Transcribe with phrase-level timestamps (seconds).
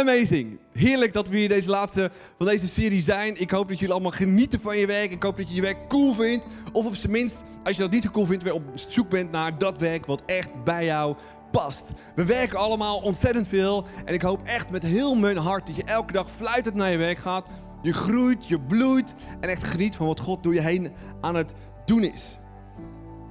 [0.00, 0.58] Amazing.
[0.72, 3.40] Heerlijk dat we hier deze laatste van deze serie zijn.
[3.40, 5.12] Ik hoop dat jullie allemaal genieten van je werk.
[5.12, 6.46] Ik hoop dat je je werk cool vindt.
[6.72, 9.30] Of op zijn minst, als je dat niet zo cool vindt, weer op zoek bent
[9.30, 11.16] naar dat werk wat echt bij jou
[11.50, 11.88] past.
[12.14, 13.86] We werken allemaal ontzettend veel.
[14.04, 16.96] En ik hoop echt met heel mijn hart dat je elke dag fluitend naar je
[16.96, 17.48] werk gaat.
[17.82, 21.54] Je groeit, je bloeit en echt geniet van wat God door je heen aan het
[21.84, 22.38] doen is.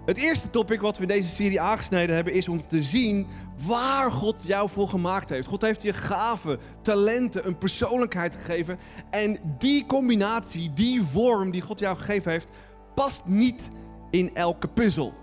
[0.06, 3.28] Het eerste topic wat we in deze serie aangesneden hebben is om te zien
[3.68, 5.48] waar God jou voor gemaakt heeft.
[5.48, 8.80] God heeft je gaven, talenten, een persoonlijkheid gegeven.
[9.10, 12.50] En die combinatie, die vorm die God jou gegeven heeft,
[12.96, 13.68] past niet
[14.12, 15.14] in elke puzzel.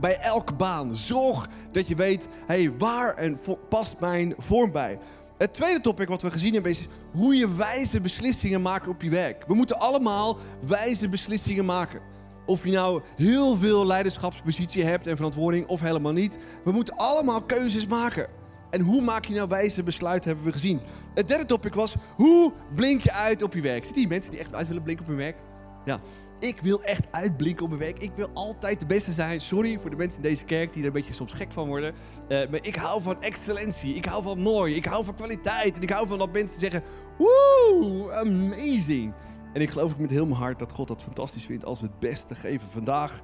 [0.00, 0.96] Bij elke baan.
[0.96, 4.98] Zorg dat je weet, hey, waar en past mijn vorm bij.
[5.38, 6.80] Het tweede topic wat we gezien hebben is
[7.12, 9.44] hoe je wijze beslissingen maakt op je werk.
[9.46, 12.00] We moeten allemaal wijze beslissingen maken.
[12.46, 16.38] Of je nou heel veel leiderschapspositie hebt en verantwoording of helemaal niet.
[16.64, 18.28] We moeten allemaal keuzes maken.
[18.70, 20.80] En hoe maak je nou wijze besluiten, hebben we gezien.
[21.14, 23.84] Het derde topic was, hoe blink je uit op je werk?
[23.84, 25.36] Zitten die mensen die echt uit willen blinken op hun werk?
[25.84, 26.00] Ja,
[26.40, 27.98] ik wil echt uitblinken op mijn werk.
[27.98, 29.40] Ik wil altijd de beste zijn.
[29.40, 31.94] Sorry voor de mensen in deze kerk die er een beetje soms gek van worden.
[32.28, 33.94] Uh, maar ik hou van excellentie.
[33.94, 34.74] Ik hou van mooi.
[34.74, 35.76] Ik hou van kwaliteit.
[35.76, 36.82] En ik hou van dat mensen zeggen,
[37.18, 39.12] woe, amazing.
[39.52, 41.86] En ik geloof ook met heel mijn hart dat God dat fantastisch vindt als we
[41.86, 42.68] het beste geven.
[42.68, 43.20] Vandaag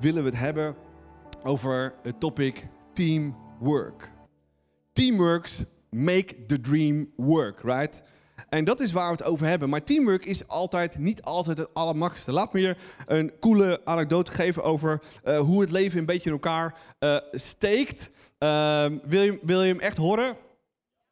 [0.00, 0.74] willen we het hebben
[1.42, 4.10] over het topic teamwork.
[4.92, 8.02] Teamworks make the dream work, right?
[8.48, 9.68] En dat is waar we het over hebben.
[9.68, 12.32] Maar teamwork is altijd niet altijd het allermakkelijkste.
[12.32, 16.32] Laat me je een coole anekdote geven over uh, hoe het leven een beetje in
[16.32, 18.10] elkaar uh, steekt.
[18.38, 20.36] Uh, wil, je, wil je hem echt horen?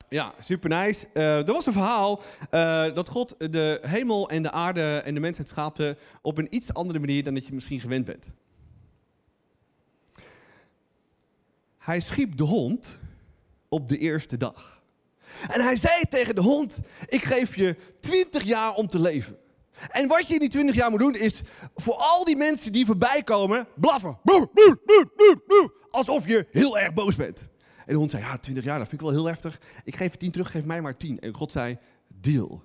[0.09, 1.07] Ja, super nice.
[1.15, 5.21] Uh, er was een verhaal uh, dat God de hemel en de aarde en de
[5.21, 8.31] mensheid schaapte op een iets andere manier dan dat je misschien gewend bent.
[11.79, 12.97] Hij schiep de hond
[13.69, 14.83] op de eerste dag.
[15.47, 19.37] En hij zei tegen de hond: Ik geef je 20 jaar om te leven.
[19.91, 21.41] En wat je in die 20 jaar moet doen is
[21.75, 24.19] voor al die mensen die voorbij komen, blaffen.
[25.91, 27.49] Alsof je heel erg boos bent.
[27.87, 29.61] En de hond zei, ja, 20 jaar, dat vind ik wel heel heftig.
[29.85, 31.19] Ik geef je 10 terug, geef mij maar 10.
[31.19, 32.63] En God zei, deal.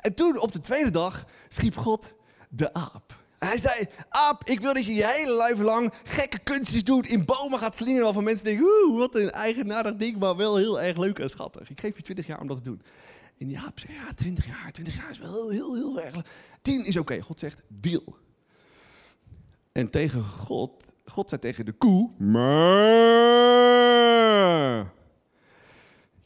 [0.00, 2.12] En toen op de tweede dag schiep God
[2.48, 3.24] de aap.
[3.38, 7.24] Hij zei, aap, ik wil dat je je hele leven lang gekke kunstjes doet, in
[7.24, 10.96] bomen gaat slingeren, waarvan mensen denken, oeh, wat een eigenaardig ding, maar wel heel erg
[10.96, 11.70] leuk en schattig.
[11.70, 12.82] Ik geef je 20 jaar om dat te doen.
[13.38, 16.14] En die aap zei, ja, 20 jaar, 20 jaar is wel heel, heel, erg.
[16.62, 17.20] 10 is oké.
[17.20, 18.16] God zegt, deal.
[19.72, 22.10] En tegen God, God zei tegen de koe,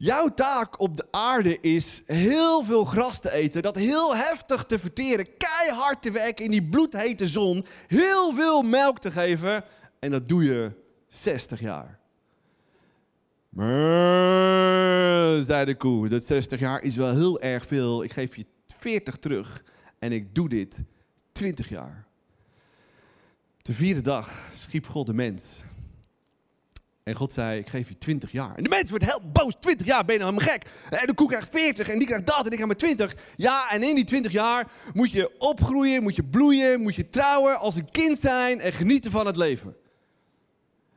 [0.02, 4.78] Jouw taak op de aarde is heel veel gras te eten, dat heel heftig te
[4.78, 9.64] verteren, keihard te werken in die bloedhete zon, heel veel melk te geven.
[9.98, 10.70] En dat doe je
[11.08, 11.98] 60 jaar.
[15.42, 18.04] zei de koe, dat 60 jaar is wel heel erg veel.
[18.04, 18.46] Ik geef je
[18.78, 19.64] 40 terug
[19.98, 20.78] en ik doe dit
[21.32, 22.06] 20 jaar.
[23.62, 25.44] De vierde dag schiep God de mens.
[27.10, 28.54] En God zei, ik geef je 20 jaar.
[28.54, 29.54] En de mens wordt heel boos.
[29.60, 30.70] 20 jaar, ben je nou helemaal gek?
[31.00, 33.14] En de koe krijgt 40 en die krijgt dat en ik krijg maar 20.
[33.36, 37.58] Ja, en in die 20 jaar moet je opgroeien, moet je bloeien, moet je trouwen,
[37.58, 39.76] als een kind zijn en genieten van het leven.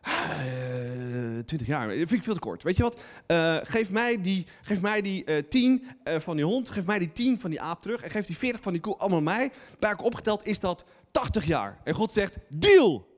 [0.07, 2.63] Uh, eh, 20 jaar, vind ik veel te kort.
[2.63, 3.03] Weet je wat?
[3.27, 7.11] Uh, geef mij die, geef mij die uh, 10 van die hond, geef mij die
[7.11, 9.51] 10 van die aap terug en geef die 40 van die koe allemaal mij.
[9.79, 11.79] Bij elkaar opgeteld is dat 80 jaar.
[11.83, 13.11] En God zegt, deal!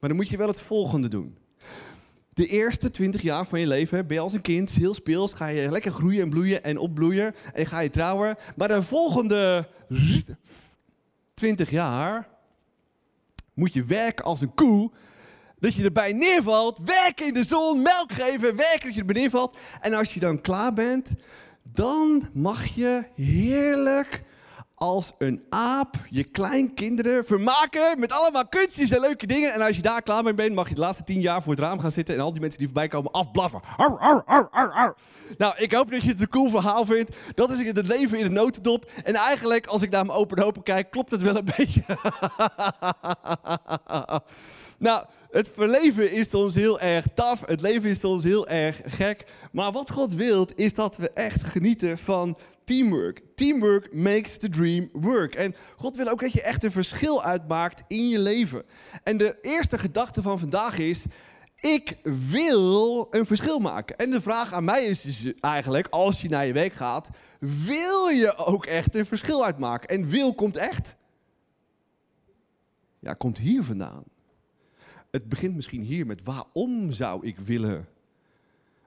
[0.00, 1.37] Maar dan moet je wel het volgende doen.
[2.38, 5.32] De eerste 20 jaar van je leven ben je als een kind heel speels.
[5.32, 7.34] Ga je lekker groeien en bloeien en opbloeien.
[7.52, 8.36] En ga je trouwen.
[8.56, 9.68] Maar de volgende
[11.34, 12.28] 20 jaar
[13.54, 14.90] moet je werken als een koe.
[15.58, 16.80] Dat je erbij neervalt.
[16.84, 17.82] Werken in de zon.
[17.82, 18.56] Melk geven.
[18.56, 19.56] Werken dat je erbij neervalt.
[19.80, 21.10] En als je dan klaar bent.
[21.62, 24.24] Dan mag je heerlijk
[24.78, 29.52] als een aap je kleinkinderen vermaken met allemaal kunstjes en leuke dingen.
[29.52, 31.60] En als je daar klaar mee bent, mag je de laatste tien jaar voor het
[31.60, 33.60] raam gaan zitten en al die mensen die voorbij komen afblaffen.
[35.38, 37.16] nou, ik hoop dat je het een cool verhaal vindt.
[37.34, 38.90] Dat is het leven in de notendop.
[39.04, 41.82] En eigenlijk, als ik naar mijn open hopen kijk, klopt het wel een beetje.
[44.78, 47.40] nou, het leven is soms heel erg taf.
[47.46, 49.24] Het leven is soms heel erg gek.
[49.52, 53.22] Maar wat God wil, is dat we echt genieten van teamwork.
[53.34, 55.34] Teamwork makes the dream work.
[55.34, 58.62] En God wil ook dat je echt een verschil uitmaakt in je leven.
[59.02, 61.04] En de eerste gedachte van vandaag is:
[61.60, 61.96] ik
[62.30, 63.96] wil een verschil maken.
[63.96, 68.08] En de vraag aan mij is dus eigenlijk, als je naar je week gaat, wil
[68.08, 69.88] je ook echt een verschil uitmaken?
[69.88, 70.96] En wil komt echt?
[72.98, 74.04] Ja, komt hier vandaan.
[75.10, 77.88] Het begint misschien hier met waarom zou ik willen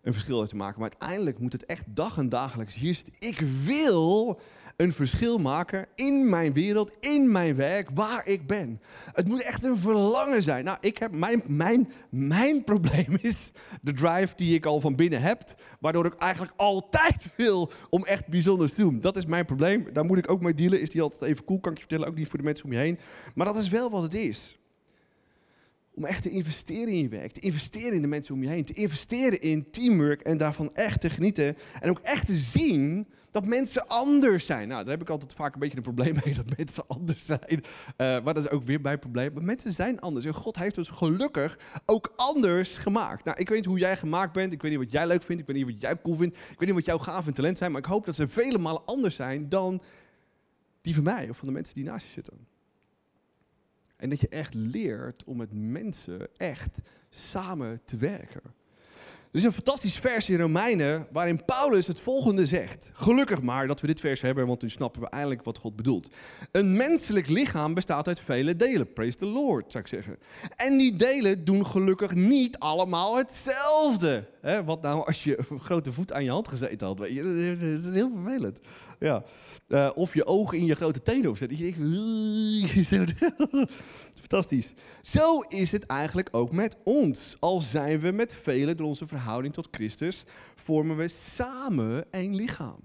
[0.01, 0.79] een verschil uit te maken.
[0.79, 3.13] Maar uiteindelijk moet het echt dag en dagelijks hier zitten.
[3.19, 4.39] Ik wil
[4.75, 8.81] een verschil maken in mijn wereld, in mijn werk, waar ik ben.
[9.13, 10.65] Het moet echt een verlangen zijn.
[10.65, 13.51] Nou, ik heb mijn, mijn, mijn probleem is
[13.81, 15.43] de drive die ik al van binnen heb,
[15.79, 18.99] waardoor ik eigenlijk altijd wil om echt bijzonders te doen.
[18.99, 19.87] Dat is mijn probleem.
[19.93, 20.81] Daar moet ik ook mee dealen.
[20.81, 21.59] Is die altijd even cool?
[21.59, 22.99] Kan ik je vertellen, ook niet voor de mensen om je heen.
[23.35, 24.59] Maar dat is wel wat het is.
[25.93, 28.65] Om echt te investeren in je werk, te investeren in de mensen om je heen,
[28.65, 31.57] te investeren in teamwork en daarvan echt te genieten.
[31.79, 34.67] En ook echt te zien dat mensen anders zijn.
[34.67, 37.49] Nou, daar heb ik altijd vaak een beetje een probleem mee dat mensen anders zijn.
[37.51, 37.59] Uh,
[37.97, 39.33] maar dat is ook weer mijn probleem.
[39.33, 40.25] Maar mensen zijn anders.
[40.25, 43.25] En God heeft ons gelukkig ook anders gemaakt.
[43.25, 44.53] Nou, ik weet niet hoe jij gemaakt bent.
[44.53, 45.41] Ik weet niet wat jij leuk vindt.
[45.41, 46.37] Ik weet niet wat jij cool vindt.
[46.37, 47.71] Ik weet niet wat jouw gaven en talent zijn.
[47.71, 49.81] Maar ik hoop dat ze vele malen anders zijn dan
[50.81, 52.50] die van mij of van de mensen die naast je zitten.
[54.01, 58.41] En dat je echt leert om met mensen echt samen te werken.
[59.31, 62.89] Er is een fantastisch vers in Romeinen waarin Paulus het volgende zegt.
[62.93, 66.09] Gelukkig maar dat we dit vers hebben, want nu snappen we eindelijk wat God bedoelt.
[66.51, 68.93] Een menselijk lichaam bestaat uit vele delen.
[68.93, 70.17] Praise the Lord, zou ik zeggen.
[70.55, 74.27] En die delen doen gelukkig niet allemaal hetzelfde.
[74.41, 76.99] Wat nou als je een grote voet aan je hand gezeten had?
[76.99, 77.23] Weet je?
[77.23, 78.59] Dat is heel vervelend.
[78.99, 79.23] Ja.
[79.67, 81.23] Uh, of je ogen in je grote tenen.
[81.23, 83.13] Dat je denkt,
[84.19, 84.73] fantastisch.
[85.01, 87.35] Zo is het eigenlijk ook met ons.
[87.39, 90.23] Al zijn we met velen door onze verhouding tot Christus,
[90.55, 92.79] vormen we samen één lichaam.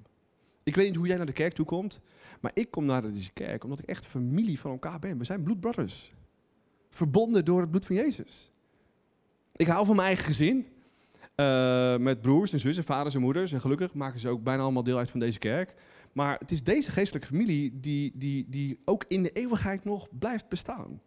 [0.63, 2.01] Ik weet niet hoe jij naar de kerk toe komt,
[2.41, 5.19] maar ik kom naar deze kerk omdat ik echt familie van elkaar ben.
[5.19, 6.13] We zijn bloedbrothers.
[6.91, 8.51] Verbonden door het bloed van Jezus.
[9.53, 10.67] Ik hou van mijn eigen gezin.
[11.37, 13.53] Uh, met broers en zussen, vaders en moeders.
[13.53, 15.75] En gelukkig maken ze ook bijna allemaal deel uit van deze kerk.
[16.13, 20.49] Maar het is deze geestelijke familie die, die, die ook in de eeuwigheid nog blijft
[20.49, 21.01] bestaan.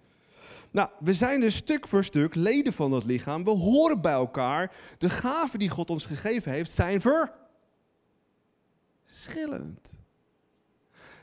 [0.71, 3.43] Nou, we zijn dus stuk voor stuk leden van dat lichaam.
[3.43, 4.75] We horen bij elkaar.
[4.97, 7.01] De gaven die God ons gegeven heeft zijn
[9.05, 9.93] verschillend.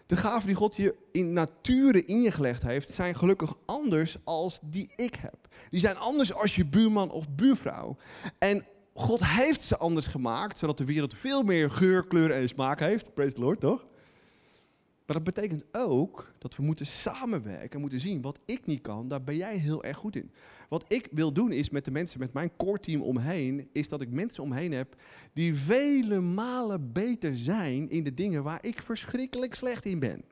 [0.07, 5.15] De gaven die God je in nature ingelegd heeft, zijn gelukkig anders als die ik
[5.15, 5.49] heb.
[5.71, 7.97] Die zijn anders als je buurman of buurvrouw.
[8.39, 8.65] En
[8.97, 13.15] God heeft ze anders gemaakt, zodat de wereld veel meer geur, kleur en smaak heeft.
[13.15, 13.87] Praise the Lord, toch?
[15.07, 19.09] Maar dat betekent ook dat we moeten samenwerken en moeten zien wat ik niet kan,
[19.09, 20.31] daar ben jij heel erg goed in.
[20.69, 24.01] Wat ik wil doen is met de mensen, met mijn core team omheen, is dat
[24.01, 24.97] ik mensen omheen heb
[25.33, 30.25] die vele malen beter zijn in de dingen waar ik verschrikkelijk slecht in ben.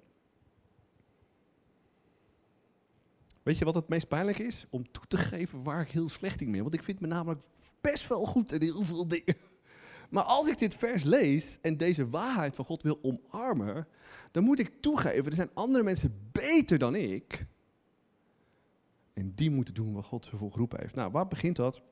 [3.42, 4.66] Weet je wat het meest pijnlijk is?
[4.70, 6.62] Om toe te geven waar ik heel slecht in ben.
[6.62, 7.42] Want ik vind me namelijk
[7.90, 9.36] best wel goed in heel veel dingen.
[10.10, 13.86] Maar als ik dit vers lees en deze waarheid van God wil omarmen,
[14.30, 17.46] dan moet ik toegeven, er zijn andere mensen beter dan ik.
[19.12, 20.94] En die moeten doen wat God ze voor geroepen heeft.
[20.94, 21.82] Nou, waar begint dat?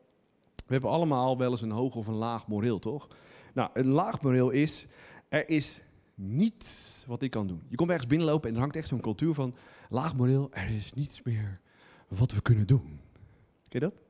[0.67, 3.09] We hebben allemaal wel eens een hoog of een laag moreel, toch?
[3.55, 4.87] Nou, een laag moreel is,
[5.29, 5.81] er is
[6.15, 7.63] niets wat ik kan doen.
[7.69, 9.55] Je komt ergens binnenlopen en er hangt echt zo'n cultuur van,
[9.89, 11.61] laag moreel, er is niets meer
[12.09, 13.01] wat we kunnen doen.
[13.69, 14.02] Ken je dat?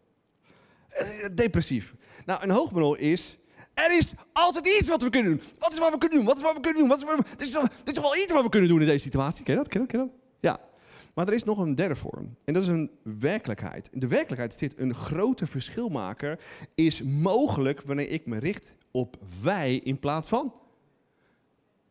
[0.92, 1.94] Eh, depressief.
[2.26, 3.38] Nou, een hoog moreel is,
[3.74, 5.42] er is altijd iets wat we kunnen doen.
[5.58, 6.26] Wat is wat we kunnen doen?
[6.26, 6.88] Wat is wat we kunnen doen?
[6.88, 7.26] Wat is wat.
[7.36, 9.44] Dit, is toch, is wel iets wat we kunnen doen in deze situatie.
[9.44, 9.68] Ken je dat?
[9.68, 9.96] Ken je dat?
[9.96, 10.16] Ken je dat?
[10.40, 10.70] Ja.
[11.14, 12.36] Maar er is nog een derde vorm.
[12.44, 13.88] En dat is een werkelijkheid.
[13.92, 16.38] In de werkelijkheid zit een grote verschilmaker.
[16.74, 20.54] Is mogelijk wanneer ik me richt op wij in plaats van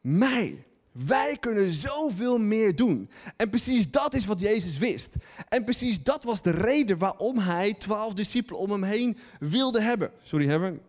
[0.02, 0.66] mij.
[0.92, 3.10] Wij kunnen zoveel meer doen.
[3.38, 5.16] En precies dat is wat Jezus wist.
[5.50, 10.12] En precies dat was de reden waarom hij twaalf discipelen om hem heen wilde hebben.
[10.24, 10.82] Sorry, hebben.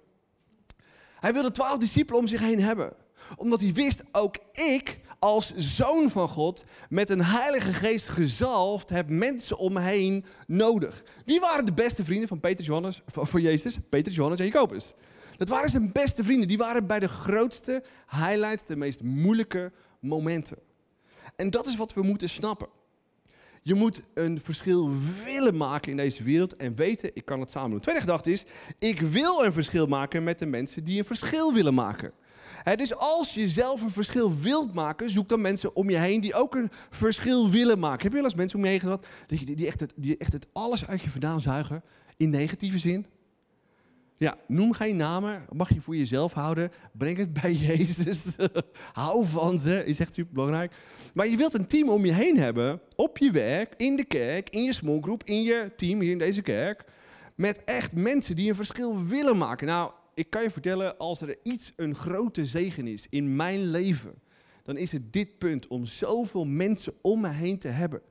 [1.20, 2.92] Hij wilde twaalf discipelen om zich heen hebben.
[3.36, 9.08] Omdat hij wist, ook ik als zoon van God, met een heilige geest gezalfd, heb
[9.08, 11.02] mensen om me heen nodig.
[11.24, 13.76] Wie waren de beste vrienden van Peter Johannes, van Jezus?
[13.88, 14.94] Peter, Johannes en Jacobus.
[15.36, 16.48] Dat waren zijn beste vrienden.
[16.48, 20.58] Die waren bij de grootste highlights, de meest moeilijke momenten.
[21.36, 22.68] En dat is wat we moeten snappen.
[23.62, 24.90] Je moet een verschil
[25.24, 27.78] willen maken in deze wereld en weten, ik kan het samen doen.
[27.78, 28.44] De tweede gedachte is,
[28.78, 32.12] ik wil een verschil maken met de mensen die een verschil willen maken.
[32.76, 36.34] dus als je zelf een verschil wilt maken, zoek dan mensen om je heen die
[36.34, 38.02] ook een verschil willen maken.
[38.02, 40.46] Heb je wel eens mensen om je heen gehad die, die, echt die echt het
[40.52, 41.82] alles uit je vandaan zuigen
[42.16, 43.06] in negatieve zin?
[44.22, 46.70] Ja, noem geen namen, mag je voor jezelf houden.
[46.92, 48.36] Breng het bij Jezus.
[48.92, 50.72] Hou van ze, is echt super belangrijk.
[51.14, 54.50] Maar je wilt een team om je heen hebben, op je werk, in de kerk,
[54.50, 56.84] in je smallgroep, in je team hier in deze kerk.
[57.34, 59.66] Met echt mensen die een verschil willen maken.
[59.66, 64.14] Nou, ik kan je vertellen, als er iets een grote zegen is in mijn leven,
[64.62, 68.02] dan is het dit punt om zoveel mensen om me heen te hebben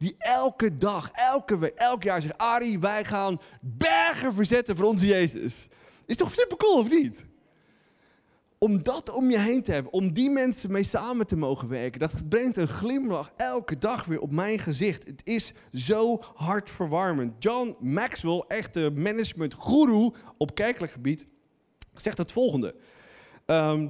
[0.00, 5.06] die elke dag, elke week, elk jaar zeggen: Ari, wij gaan bergen verzetten voor onze
[5.06, 5.68] Jezus.
[6.06, 7.24] Is toch super cool, of niet?
[8.58, 12.00] Om dat om je heen te hebben, om die mensen mee samen te mogen werken,
[12.00, 15.06] dat brengt een glimlach elke dag weer op mijn gezicht.
[15.06, 17.34] Het is zo hartverwarmend.
[17.38, 21.26] John Maxwell, echte management-guru op kerkelijk gebied,
[21.94, 22.74] zegt het volgende.
[23.46, 23.88] Ehm,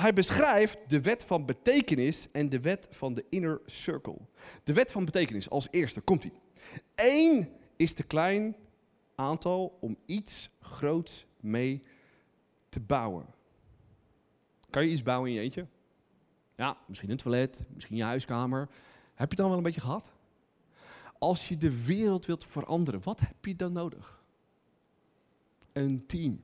[0.00, 4.18] hij beschrijft de wet van betekenis en de wet van de inner circle.
[4.62, 6.32] De wet van betekenis als eerste komt hij.
[6.94, 8.56] Eén is te klein
[9.14, 11.82] aantal om iets groots mee
[12.68, 13.26] te bouwen.
[14.70, 15.66] Kan je iets bouwen in je eentje?
[16.56, 18.60] Ja, misschien een toilet, misschien je huiskamer.
[18.60, 18.70] Heb
[19.14, 20.10] je het dan wel een beetje gehad?
[21.18, 24.22] Als je de wereld wilt veranderen, wat heb je dan nodig?
[25.72, 26.42] Een team.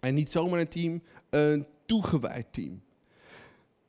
[0.00, 2.82] En niet zomaar een team, een toegewijd team.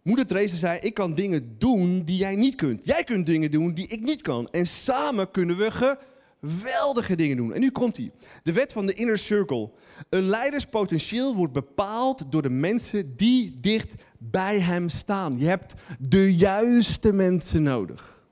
[0.02, 2.86] Moeder Teresa zei, ik kan dingen doen die jij niet kunt.
[2.86, 4.48] Jij kunt dingen doen die ik niet kan.
[4.48, 5.98] En samen kunnen we
[6.40, 7.54] geweldige dingen doen.
[7.54, 8.12] En nu komt hij.
[8.44, 9.72] De wet van de inner circle.
[10.10, 15.40] Een leiderspotentieel wordt bepaald door de mensen die dicht bij hem staan.
[15.40, 18.23] Je hebt de juiste mensen nodig.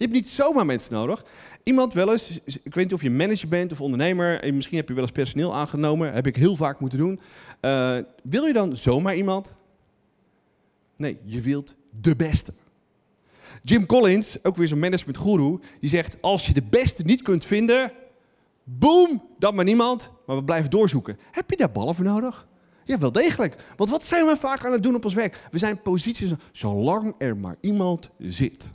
[0.00, 1.24] Je hebt niet zomaar mensen nodig.
[1.62, 4.88] Iemand wel eens, ik weet niet of je manager bent of ondernemer, en misschien heb
[4.88, 7.20] je wel eens personeel aangenomen, heb ik heel vaak moeten doen.
[7.60, 9.52] Uh, wil je dan zomaar iemand?
[10.96, 12.52] Nee, je wilt de beste.
[13.62, 17.44] Jim Collins, ook weer zo'n management guru, die zegt: Als je de beste niet kunt
[17.44, 17.92] vinden,
[18.64, 21.18] boom, dan maar niemand, maar we blijven doorzoeken.
[21.30, 22.46] Heb je daar ballen voor nodig?
[22.84, 23.56] Ja, wel degelijk.
[23.76, 25.46] Want wat zijn we vaak aan het doen op ons werk?
[25.50, 28.70] We zijn posities zolang er maar iemand zit.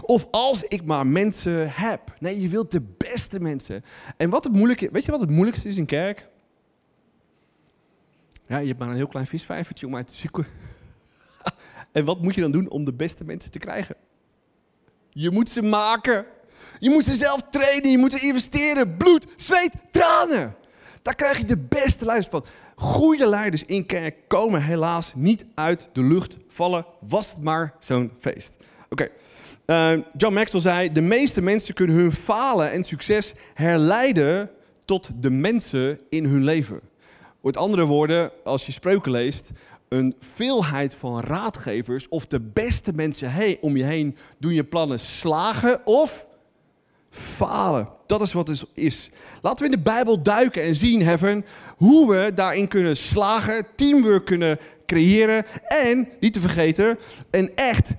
[0.00, 2.16] Of als ik maar mensen heb.
[2.18, 3.84] Nee, je wilt de beste mensen.
[4.16, 6.28] En wat het moeilijke, weet je wat het moeilijkste is in kerk?
[8.46, 10.46] Ja, je hebt maar een heel klein visvijvertje om uit te zoeken.
[11.92, 13.96] en wat moet je dan doen om de beste mensen te krijgen?
[15.10, 16.26] Je moet ze maken.
[16.78, 17.90] Je moet ze zelf trainen.
[17.90, 18.96] Je moet er investeren.
[18.96, 20.56] Bloed, zweet, tranen.
[21.02, 22.44] Daar krijg je de beste leiders van.
[22.74, 26.86] Goede leiders in kerk komen helaas niet uit de lucht vallen.
[27.00, 28.56] Was het maar zo'n feest.
[28.88, 29.08] Oké.
[29.70, 34.50] Uh, John Maxwell zei: De meeste mensen kunnen hun falen en succes herleiden
[34.84, 36.80] tot de mensen in hun leven.
[37.42, 39.50] Met andere woorden, als je spreuken leest,
[39.88, 45.00] een veelheid van raadgevers of de beste mensen hey, om je heen doen je plannen
[45.00, 46.28] slagen of
[47.10, 47.88] falen.
[48.06, 49.10] Dat is wat het is.
[49.42, 51.44] Laten we in de Bijbel duiken en zien, Heaven,
[51.76, 56.98] hoe we daarin kunnen slagen, teamwork kunnen creëren en, niet te vergeten,
[57.30, 57.90] een echt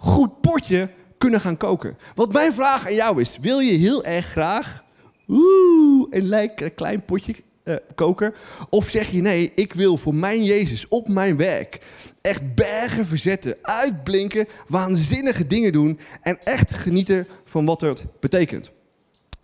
[0.00, 1.98] goed potje kunnen gaan koken.
[2.14, 4.84] Want mijn vraag aan jou is, wil je heel erg graag
[5.28, 8.34] oeh, een lekker klein potje uh, koken?
[8.70, 11.86] Of zeg je nee, ik wil voor mijn Jezus op mijn werk
[12.20, 18.70] echt bergen verzetten, uitblinken, waanzinnige dingen doen en echt genieten van wat het betekent.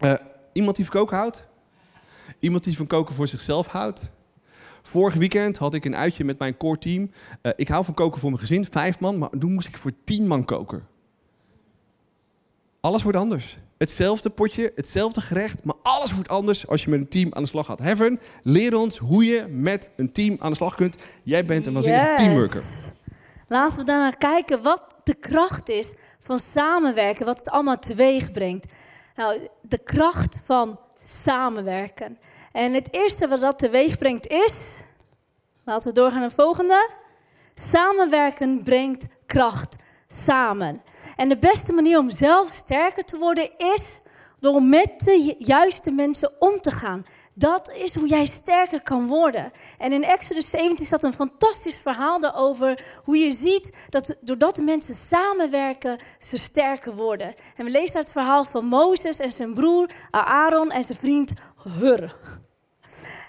[0.00, 0.14] Uh,
[0.52, 1.42] iemand die van koken houdt?
[2.38, 4.02] Iemand die van koken voor zichzelf houdt?
[4.96, 7.10] Vorig weekend had ik een uitje met mijn core team.
[7.42, 9.92] Uh, ik hou van koken voor mijn gezin, vijf man, maar toen moest ik voor
[10.04, 10.86] tien man koken.
[12.80, 13.58] Alles wordt anders.
[13.78, 17.48] Hetzelfde potje, hetzelfde gerecht, maar alles wordt anders als je met een team aan de
[17.48, 17.78] slag gaat.
[17.78, 20.96] Heaven, leer ons hoe je met een team aan de slag kunt.
[21.22, 22.16] Jij bent een waanzinnige yes.
[22.16, 22.62] teamworker.
[23.48, 28.72] Laten we daarnaar kijken wat de kracht is van samenwerken, wat het allemaal teweeg brengt.
[29.16, 32.18] Nou, de kracht van samenwerken.
[32.52, 34.84] En het eerste wat dat teweeg brengt is,
[35.66, 36.90] laten we doorgaan naar het volgende.
[37.54, 40.82] Samenwerken brengt kracht samen.
[41.16, 44.00] En de beste manier om zelf sterker te worden is
[44.40, 47.06] door met de juiste mensen om te gaan.
[47.34, 49.52] Dat is hoe jij sterker kan worden.
[49.78, 53.00] En in Exodus 17 staat een fantastisch verhaal daarover.
[53.04, 57.34] Hoe je ziet dat doordat de mensen samenwerken, ze sterker worden.
[57.56, 61.32] En we lezen het verhaal van Mozes en zijn broer Aaron en zijn vriend
[61.78, 62.16] Hur.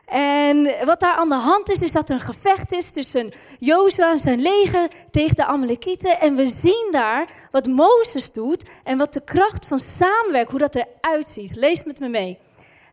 [0.07, 4.11] En wat daar aan de hand is, is dat er een gevecht is tussen Jozua
[4.11, 6.19] en zijn leger tegen de Amalekieten.
[6.19, 10.75] En we zien daar wat Mozes doet en wat de kracht van samenwerken, hoe dat
[10.75, 11.55] eruit ziet.
[11.55, 12.39] Lees met me mee.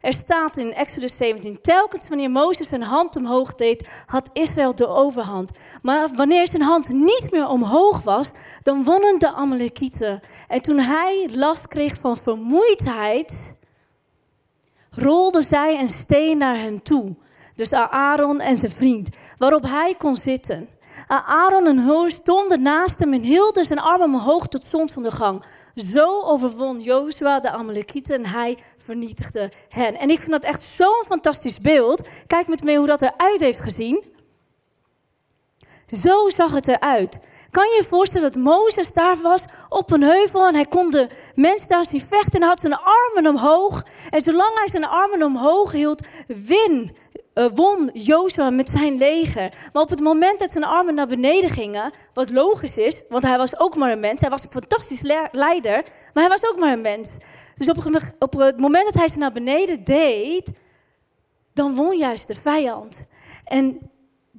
[0.01, 4.87] Er staat in Exodus 17, telkens wanneer Mozes zijn hand omhoog deed, had Israël de
[4.87, 5.51] overhand.
[5.83, 8.31] Maar wanneer zijn hand niet meer omhoog was,
[8.63, 10.21] dan wonnen de Amalekieten.
[10.49, 13.55] En toen hij last kreeg van vermoeidheid,
[14.97, 17.15] rolde zij een steen naar hem toe.
[17.55, 20.69] Dus Aaron en zijn vriend, waarop hij kon zitten.
[21.07, 25.45] Aaron en Hur stonden naast hem en hielden zijn armen omhoog tot zonsondergang.
[25.75, 29.99] Zo overwon Jozua de Amalekieten en hij vernietigde hen.
[29.99, 32.09] En ik vind dat echt zo'n fantastisch beeld.
[32.27, 34.05] Kijk met me hoe dat eruit heeft gezien.
[35.87, 37.19] Zo zag het eruit.
[37.55, 41.09] Kan je je voorstellen dat Mozes daar was op een heuvel en hij kon de
[41.35, 43.83] mensen daar zien vechten en hij had zijn armen omhoog.
[44.11, 46.97] En zolang hij zijn armen omhoog hield, win,
[47.35, 49.69] uh, won Jozua met zijn leger.
[49.73, 53.37] Maar op het moment dat zijn armen naar beneden gingen, wat logisch is, want hij
[53.37, 54.21] was ook maar een mens.
[54.21, 55.83] Hij was een fantastisch leider,
[56.13, 57.19] maar hij was ook maar een mens.
[57.55, 60.51] Dus op, op het moment dat hij ze naar beneden deed,
[61.53, 63.07] dan won juist de vijand.
[63.45, 63.93] En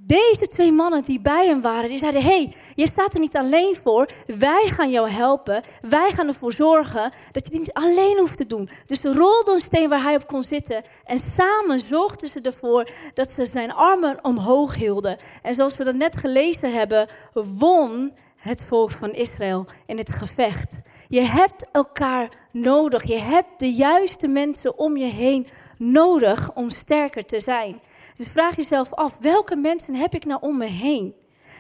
[0.07, 3.75] deze twee mannen die bij hem waren, die zeiden: hey, je staat er niet alleen
[3.75, 4.09] voor.
[4.25, 5.63] Wij gaan jou helpen.
[5.81, 8.69] Wij gaan ervoor zorgen dat je dit niet alleen hoeft te doen.
[8.85, 10.83] Dus ze rolden een steen waar hij op kon zitten.
[11.03, 15.17] En samen zorgden ze ervoor dat ze zijn armen omhoog hielden.
[15.41, 20.81] En zoals we dat net gelezen hebben, won het volk van Israël in het gevecht.
[21.07, 23.03] Je hebt elkaar nodig.
[23.03, 25.47] Je hebt de juiste mensen om je heen
[25.77, 27.81] nodig om sterker te zijn.
[28.15, 31.15] Dus vraag jezelf af, welke mensen heb ik nou om me heen?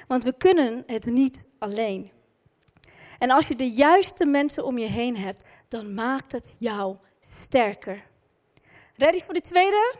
[0.07, 2.11] Want we kunnen het niet alleen.
[3.19, 8.03] En als je de juiste mensen om je heen hebt, dan maakt het jou sterker.
[8.95, 9.95] Ready voor de tweede?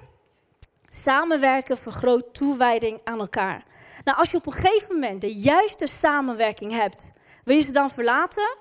[0.87, 3.65] Samenwerken vergroot toewijding aan elkaar.
[4.03, 7.11] Nou, als je op een gegeven moment de juiste samenwerking hebt,
[7.43, 8.57] wil je ze dan verlaten?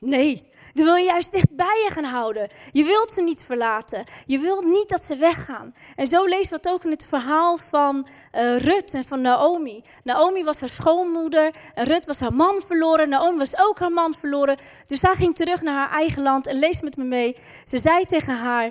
[0.00, 2.48] Nee, die wil je juist dicht bij je gaan houden.
[2.72, 4.04] Je wilt ze niet verlaten.
[4.26, 5.74] Je wilt niet dat ze weggaan.
[5.96, 9.84] En zo lezen we het ook in het verhaal van uh, Rut en van Naomi.
[10.04, 13.08] Naomi was haar schoonmoeder en Rut was haar man verloren.
[13.08, 14.58] Naomi was ook haar man verloren.
[14.86, 17.36] Dus zij ging terug naar haar eigen land en lees met me mee.
[17.64, 18.70] Ze zei tegen haar,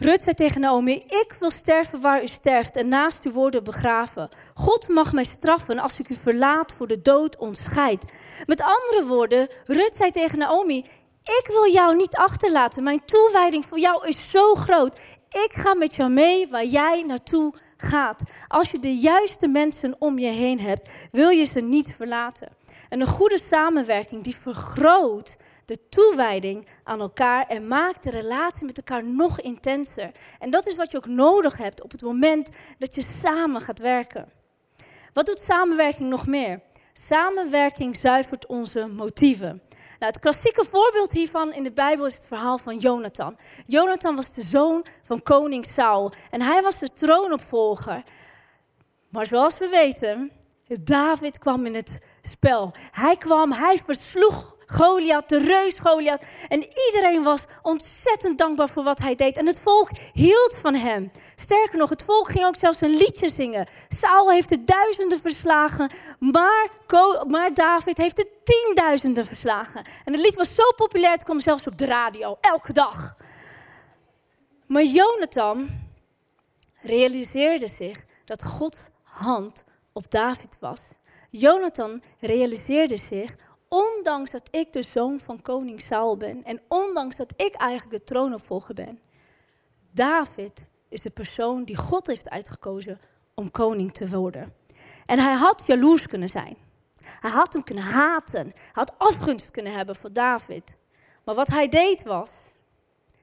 [0.00, 4.28] Rut zei tegen Naomi: Ik wil sterven waar u sterft en naast u worden begraven.
[4.54, 8.04] God mag mij straffen als ik u verlaat voor de dood ontscheid.
[8.46, 10.78] Met andere woorden, Rut zei tegen Naomi:
[11.22, 12.82] Ik wil jou niet achterlaten.
[12.82, 14.98] Mijn toewijding voor jou is zo groot.
[15.28, 18.22] Ik ga met jou mee waar jij naartoe gaat.
[18.48, 22.48] Als je de juiste mensen om je heen hebt, wil je ze niet verlaten.
[22.88, 25.36] En een goede samenwerking die vergroot
[25.68, 30.10] de toewijding aan elkaar en maakt de relatie met elkaar nog intenser.
[30.38, 33.78] En dat is wat je ook nodig hebt op het moment dat je samen gaat
[33.78, 34.32] werken.
[35.12, 36.62] Wat doet samenwerking nog meer?
[36.92, 39.62] Samenwerking zuivert onze motieven.
[39.98, 43.36] Nou, het klassieke voorbeeld hiervan in de Bijbel is het verhaal van Jonathan.
[43.66, 48.02] Jonathan was de zoon van koning Saul en hij was de troonopvolger.
[49.08, 50.32] Maar zoals we weten,
[50.80, 52.72] David kwam in het spel.
[52.90, 56.24] Hij kwam, hij versloeg Goliath, de reus Goliath.
[56.48, 59.36] En iedereen was ontzettend dankbaar voor wat hij deed.
[59.36, 61.10] En het volk hield van hem.
[61.36, 63.68] Sterker nog, het volk ging ook zelfs een liedje zingen.
[63.88, 66.68] Saul heeft de duizenden verslagen, maar,
[67.28, 69.84] maar David heeft de tienduizenden verslagen.
[70.04, 73.16] En het lied was zo populair, het kwam zelfs op de radio, elke dag.
[74.66, 75.68] Maar Jonathan
[76.80, 80.98] realiseerde zich dat Gods hand op David was.
[81.30, 83.36] Jonathan realiseerde zich
[83.68, 88.04] ondanks dat ik de zoon van koning Saul ben en ondanks dat ik eigenlijk de
[88.04, 89.00] troonopvolger ben,
[89.90, 93.00] David is de persoon die God heeft uitgekozen
[93.34, 94.54] om koning te worden.
[95.06, 96.56] En hij had jaloers kunnen zijn.
[97.02, 98.42] Hij had hem kunnen haten.
[98.42, 100.76] Hij had afgunst kunnen hebben voor David.
[101.24, 102.54] Maar wat hij deed was,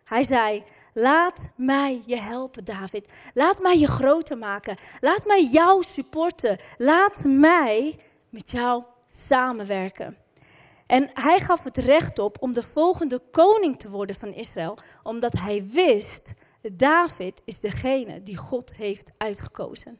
[0.03, 3.31] hij zei, laat mij je helpen, David.
[3.33, 4.77] Laat mij je groter maken.
[4.99, 6.57] Laat mij jou supporten.
[6.77, 10.17] Laat mij met jou samenwerken.
[10.85, 15.33] En hij gaf het recht op om de volgende koning te worden van Israël, omdat
[15.33, 16.33] hij wist,
[16.73, 19.99] David is degene die God heeft uitgekozen.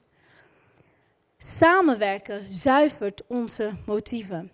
[1.37, 4.51] Samenwerken zuivert onze motieven.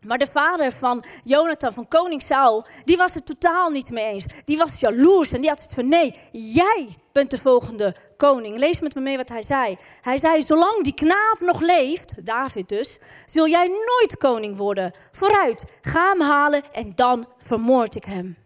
[0.00, 4.26] Maar de vader van Jonathan, van koning Saul, die was het totaal niet mee eens.
[4.44, 6.88] Die was jaloers en die had het van nee, jij
[7.24, 8.56] de volgende koning.
[8.58, 9.76] Lees met me mee wat hij zei.
[10.00, 14.92] Hij zei, zolang die knaap nog leeft, David dus, zul jij nooit koning worden.
[15.12, 18.36] Vooruit, ga hem halen en dan vermoord ik hem.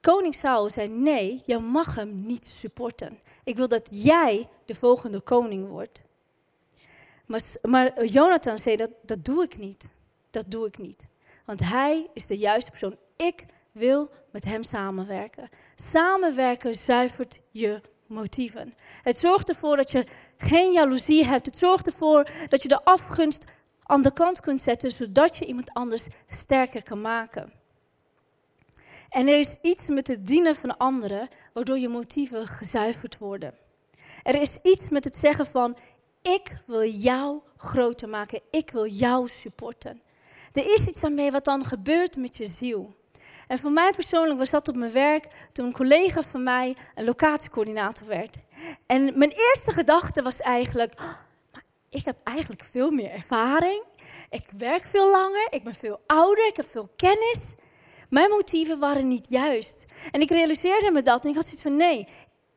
[0.00, 3.18] Koning Saul zei, nee, je mag hem niet supporten.
[3.44, 6.02] Ik wil dat jij de volgende koning wordt.
[7.26, 9.92] Maar, maar Jonathan zei, dat, dat doe ik niet.
[10.30, 11.06] Dat doe ik niet.
[11.44, 12.96] Want hij is de juiste persoon.
[13.16, 15.48] Ik wil met hem samenwerken.
[15.74, 18.74] Samenwerken zuivert je motieven.
[19.02, 21.46] Het zorgt ervoor dat je geen jaloezie hebt.
[21.46, 23.44] Het zorgt ervoor dat je de afgunst
[23.82, 27.52] aan de kant kunt zetten, zodat je iemand anders sterker kan maken.
[29.08, 33.54] En er is iets met het dienen van anderen, waardoor je motieven gezuiverd worden.
[34.22, 35.76] Er is iets met het zeggen van,
[36.22, 38.40] ik wil jou groter maken.
[38.50, 40.02] Ik wil jou supporten.
[40.52, 42.96] Er is iets aan mee wat dan gebeurt met je ziel.
[43.48, 47.04] En voor mij persoonlijk was dat op mijn werk toen een collega van mij een
[47.04, 48.36] locatiecoördinator werd.
[48.86, 51.06] En mijn eerste gedachte was eigenlijk, oh,
[51.52, 53.82] maar ik heb eigenlijk veel meer ervaring.
[54.30, 57.54] Ik werk veel langer, ik ben veel ouder, ik heb veel kennis.
[58.10, 59.84] Mijn motieven waren niet juist.
[60.10, 62.08] En ik realiseerde me dat en ik had zoiets van nee,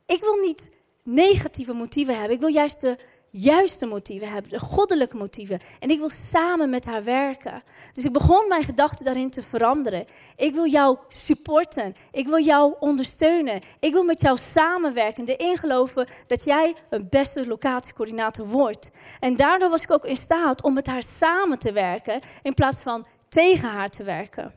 [0.06, 0.70] ik wil niet
[1.04, 2.34] negatieve motieven hebben.
[2.34, 2.98] Ik wil juist de
[3.32, 5.60] juiste motieven hebben, de goddelijke motieven.
[5.80, 7.64] En ik wil samen met haar werken.
[7.94, 10.06] Dus ik begon mijn gedachten daarin te veranderen.
[10.36, 11.96] Ik wil jou supporten.
[12.12, 13.62] Ik wil jou ondersteunen.
[13.80, 15.26] Ik wil met jou samenwerken.
[15.26, 18.92] Erin geloven dat jij een beste locatiecoördinator wordt.
[19.20, 22.82] En daardoor was ik ook in staat om met haar samen te werken in plaats
[22.82, 24.54] van tegen haar te werken.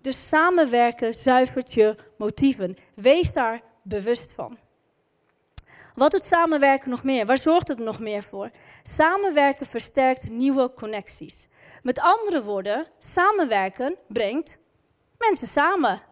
[0.00, 2.76] Dus samenwerken zuivert je motieven.
[2.94, 4.58] Wees daar bewust van.
[5.94, 7.26] Wat doet samenwerken nog meer?
[7.26, 8.50] Waar zorgt het nog meer voor?
[8.82, 11.48] Samenwerken versterkt nieuwe connecties.
[11.82, 14.58] Met andere woorden, samenwerken brengt
[15.18, 16.02] mensen samen.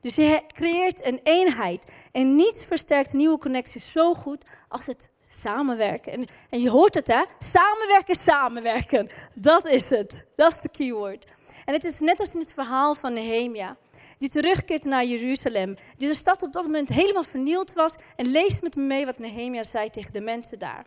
[0.00, 1.92] Dus je creëert een eenheid.
[2.12, 6.12] En niets versterkt nieuwe connecties zo goed als het samenwerken.
[6.12, 7.24] En, en je hoort het, hè?
[7.38, 9.10] Samenwerken, samenwerken.
[9.34, 10.26] Dat is het.
[10.36, 11.26] Dat is de keyword.
[11.64, 13.76] En het is net als in het verhaal van Nehemia
[14.18, 15.76] die terugkeert naar Jeruzalem.
[15.96, 17.96] Die de stad op dat moment helemaal vernield was.
[18.16, 20.86] En lees met me mee wat Nehemia zei tegen de mensen daar.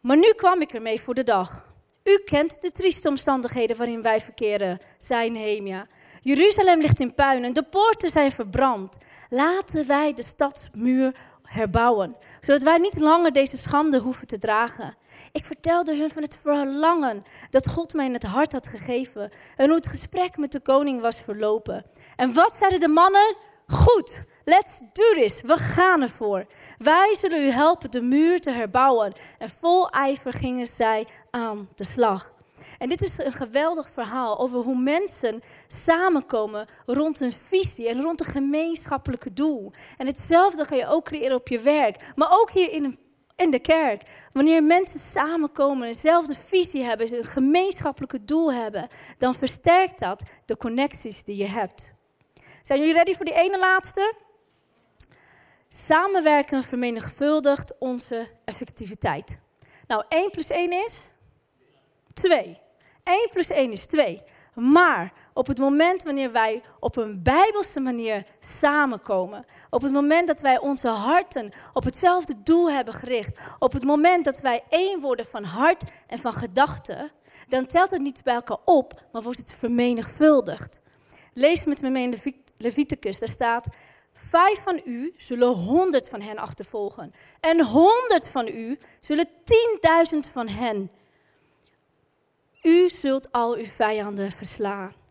[0.00, 1.72] Maar nu kwam ik ermee voor de dag.
[2.04, 5.86] U kent de trieste omstandigheden waarin wij verkeren, zei Nehemia.
[6.20, 8.96] Jeruzalem ligt in puin en de poorten zijn verbrand.
[9.28, 14.94] Laten wij de stadsmuur herbouwen, zodat wij niet langer deze schande hoeven te dragen.
[15.32, 19.66] Ik vertelde hun van het verlangen dat God mij in het hart had gegeven en
[19.66, 21.84] hoe het gesprek met de koning was verlopen.
[22.16, 23.36] En wat zeiden de mannen?
[23.66, 25.42] Goed, let's do this.
[25.42, 26.46] We gaan ervoor.
[26.78, 29.12] Wij zullen u helpen de muur te herbouwen.
[29.38, 32.32] En vol ijver gingen zij aan de slag.
[32.78, 38.20] En dit is een geweldig verhaal over hoe mensen samenkomen rond een visie en rond
[38.20, 39.72] een gemeenschappelijke doel.
[39.96, 42.98] En hetzelfde kan je ook creëren op je werk, maar ook hier in een
[43.36, 44.02] in de kerk.
[44.32, 51.24] Wanneer mensen samenkomen, dezelfde visie hebben, een gemeenschappelijke doel hebben, dan versterkt dat de connecties
[51.24, 51.92] die je hebt.
[52.62, 54.14] Zijn jullie ready voor die ene laatste?
[55.68, 59.38] Samenwerken vermenigvuldigt onze effectiviteit.
[59.86, 61.10] Nou, 1 plus 1 is
[62.12, 62.60] 2.
[63.04, 64.22] 1 plus 1 is 2.
[64.54, 70.40] Maar op het moment wanneer wij op een bijbelse manier samenkomen, op het moment dat
[70.40, 75.26] wij onze harten op hetzelfde doel hebben gericht, op het moment dat wij één worden
[75.26, 77.10] van hart en van gedachten,
[77.48, 80.80] dan telt het niet bij elkaar op, maar wordt het vermenigvuldigd.
[81.32, 83.68] Lees met me mee in Leviticus, daar staat,
[84.12, 90.48] vijf van u zullen honderd van hen achtervolgen en honderd van u zullen tienduizend van
[90.48, 90.90] hen.
[92.62, 95.03] U zult al uw vijanden verslaan.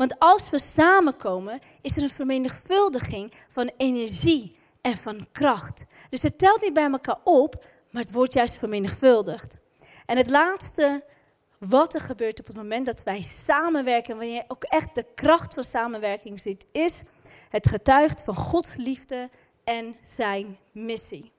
[0.00, 5.84] Want als we samenkomen, is er een vermenigvuldiging van energie en van kracht.
[6.10, 9.56] Dus het telt niet bij elkaar op, maar het wordt juist vermenigvuldigd.
[10.06, 11.04] En het laatste
[11.58, 15.54] wat er gebeurt op het moment dat wij samenwerken, wanneer je ook echt de kracht
[15.54, 17.02] van samenwerking ziet, is
[17.48, 19.30] het getuigt van Gods liefde
[19.64, 21.32] en zijn missie.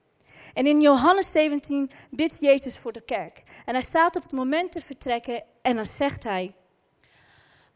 [0.54, 3.42] En in Johannes 17 bidt Jezus voor de kerk.
[3.64, 6.54] En hij staat op het moment te vertrekken en dan zegt hij: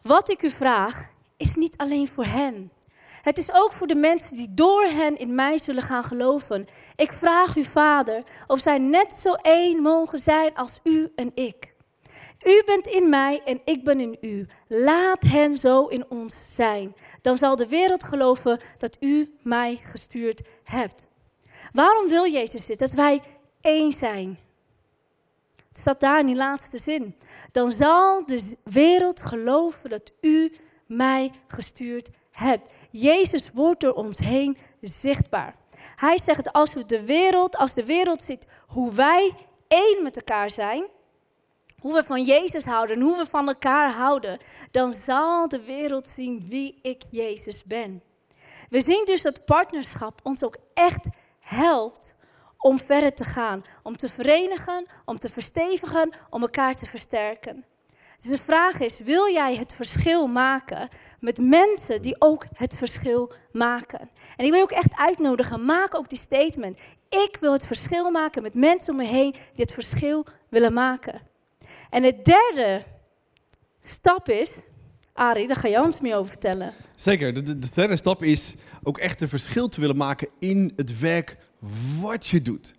[0.07, 2.71] wat ik u vraag, is niet alleen voor hen.
[3.23, 6.67] Het is ook voor de mensen die door hen in mij zullen gaan geloven.
[6.97, 11.75] Ik vraag u, Vader, of zij net zo één mogen zijn als u en ik.
[12.45, 14.47] U bent in mij en ik ben in u.
[14.69, 16.95] Laat hen zo in ons zijn.
[17.23, 21.09] Dan zal de wereld geloven dat u mij gestuurd hebt.
[21.73, 22.79] Waarom wil Jezus dit?
[22.79, 23.23] Dat wij
[23.61, 24.39] één zijn.
[25.79, 27.17] Staat daar in die laatste zin.
[27.53, 30.53] Dan zal de wereld geloven dat u
[30.87, 32.73] mij gestuurd hebt.
[32.91, 35.57] Jezus wordt door ons heen zichtbaar.
[35.97, 39.35] Hij zegt als we de wereld, als de wereld ziet hoe wij
[39.69, 40.85] één met elkaar zijn,
[41.79, 44.39] hoe we van Jezus houden en hoe we van elkaar houden,
[44.71, 48.03] dan zal de wereld zien wie ik Jezus ben.
[48.71, 51.09] We zien dus dat partnerschap ons ook echt
[51.41, 52.15] helpt
[52.59, 57.65] om verder te gaan, om te verenigen, om te verstevigen, om elkaar te versterken.
[58.17, 60.89] Dus de vraag is, wil jij het verschil maken
[61.21, 64.11] met mensen die ook het verschil maken?
[64.37, 66.81] En ik wil je ook echt uitnodigen, maak ook die statement.
[67.09, 71.21] Ik wil het verschil maken met mensen om me heen die het verschil willen maken.
[71.91, 72.85] En de derde
[73.81, 74.69] stap is,
[75.13, 76.73] Arie, daar ga je ons meer over vertellen.
[76.95, 80.73] Zeker, de, de, de derde stap is ook echt een verschil te willen maken in
[80.77, 81.37] het werk
[82.01, 82.75] wat je doet.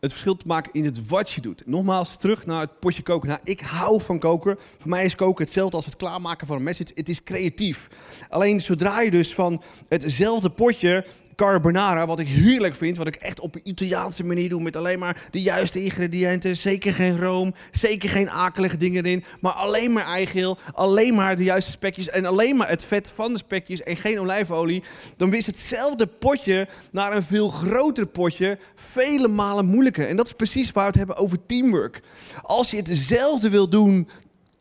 [0.00, 1.62] Het verschil te maken in het wat je doet.
[1.66, 3.28] Nogmaals, terug naar het potje koken.
[3.28, 4.56] Nou, ik hou van koken.
[4.78, 6.92] Voor mij is koken hetzelfde als het klaarmaken van een message.
[6.94, 7.88] Het is creatief.
[8.28, 11.06] Alleen zodra je dus van hetzelfde potje
[11.38, 14.98] carbonara, wat ik heerlijk vind, wat ik echt op een Italiaanse manier doe met alleen
[14.98, 20.04] maar de juiste ingrediënten, zeker geen room, zeker geen akelige dingen erin, maar alleen maar
[20.04, 23.96] eigeel, alleen maar de juiste spekjes en alleen maar het vet van de spekjes en
[23.96, 24.82] geen olijfolie,
[25.16, 30.08] dan is hetzelfde potje naar een veel groter potje vele malen moeilijker.
[30.08, 32.02] En dat is precies waar we het hebben over teamwork.
[32.42, 34.08] Als je hetzelfde wil doen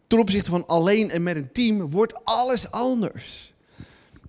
[0.07, 3.55] ten opzichte van alleen en met een team, wordt alles anders.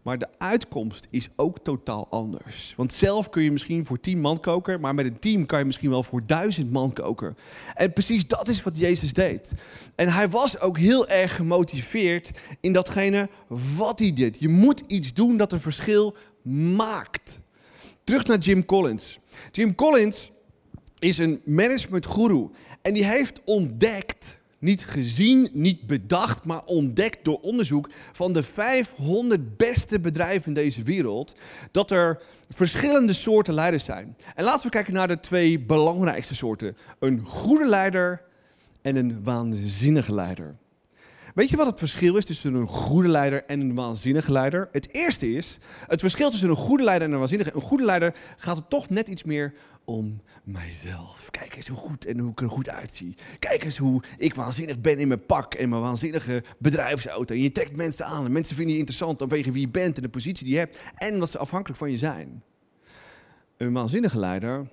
[0.08, 2.74] Maar de uitkomst is ook totaal anders.
[2.76, 5.64] Want zelf kun je misschien voor tien man koken, maar met een team kan je
[5.64, 7.36] misschien wel voor duizend man koken.
[7.74, 9.52] En precies dat is wat Jezus deed.
[9.94, 13.28] En hij was ook heel erg gemotiveerd in datgene
[13.76, 14.36] wat hij deed.
[14.40, 16.16] Je moet iets doen dat een verschil
[16.76, 17.38] maakt.
[18.04, 19.18] Terug naar Jim Collins.
[19.52, 20.30] Jim Collins
[20.98, 22.48] is een managementguru
[22.82, 29.56] en die heeft ontdekt niet gezien, niet bedacht, maar ontdekt door onderzoek van de 500
[29.56, 31.34] beste bedrijven in deze wereld,
[31.70, 34.16] dat er verschillende soorten leiders zijn.
[34.34, 36.76] En laten we kijken naar de twee belangrijkste soorten.
[36.98, 38.22] Een goede leider
[38.82, 40.56] en een waanzinnige leider.
[41.38, 44.68] Weet je wat het verschil is tussen een goede leider en een waanzinnige leider?
[44.72, 47.54] Het eerste is, het verschil tussen een goede leider en een waanzinnige.
[47.54, 51.30] Een goede leider gaat het toch net iets meer om mijzelf.
[51.30, 53.14] Kijk eens hoe goed en hoe ik er goed uitzie.
[53.38, 57.34] Kijk eens hoe ik waanzinnig ben in mijn pak en mijn waanzinnige bedrijfsauto.
[57.34, 60.02] En je trekt mensen aan en mensen vinden je interessant vanwege wie je bent en
[60.02, 62.42] de positie die je hebt en wat ze afhankelijk van je zijn.
[63.56, 64.68] Een waanzinnige leider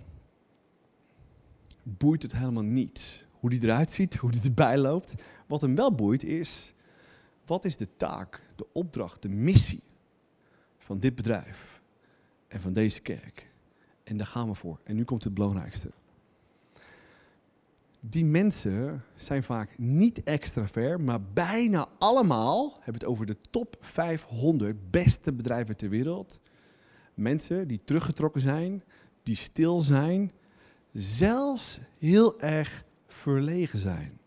[1.84, 5.14] boeit het helemaal niet hoe die eruit ziet, hoe die erbij loopt.
[5.46, 6.74] Wat hem wel boeit is,
[7.46, 9.84] wat is de taak, de opdracht, de missie
[10.78, 11.82] van dit bedrijf
[12.48, 13.52] en van deze kerk?
[14.04, 14.80] En daar gaan we voor.
[14.84, 15.90] En nu komt het belangrijkste.
[18.00, 24.92] Die mensen zijn vaak niet extravert, maar bijna allemaal, hebben het over de top 500
[24.92, 26.40] beste bedrijven ter wereld.
[27.14, 28.84] Mensen die teruggetrokken zijn,
[29.24, 30.32] die stil zijn,
[30.94, 34.20] zelfs heel erg verlegen zijn.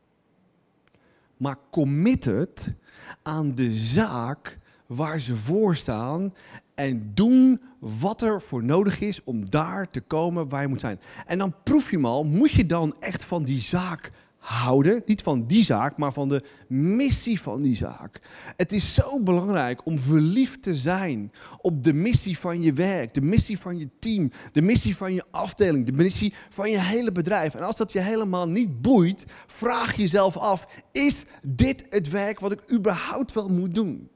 [1.39, 2.75] Maar committed
[3.23, 6.35] aan de zaak waar ze voor staan
[6.75, 11.01] en doen wat er voor nodig is om daar te komen waar je moet zijn.
[11.27, 15.03] En dan proef je hem al, moet je dan echt van die zaak houden.
[15.07, 18.21] Niet van die zaak, maar van de missie van die zaak.
[18.57, 23.21] Het is zo belangrijk om verliefd te zijn op de missie van je werk, de
[23.21, 27.55] missie van je team, de missie van je afdeling, de missie van je hele bedrijf.
[27.55, 32.53] En als dat je helemaal niet boeit, vraag jezelf af: is dit het werk wat
[32.53, 34.09] ik überhaupt wel moet doen?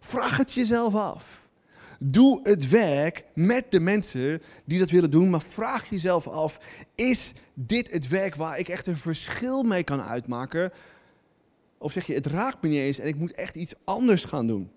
[0.00, 1.41] Vraag het jezelf af.
[2.04, 6.58] Doe het werk met de mensen die dat willen doen, maar vraag jezelf af:
[6.94, 10.72] is dit het werk waar ik echt een verschil mee kan uitmaken?
[11.78, 14.46] Of zeg je, het raakt me niet eens en ik moet echt iets anders gaan
[14.46, 14.70] doen?